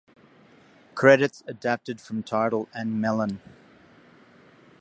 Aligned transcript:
Credits 0.95 1.43
adapted 1.45 2.01
from 2.01 2.23
Tidal 2.23 2.67
and 2.73 2.99
Melon. 2.99 3.39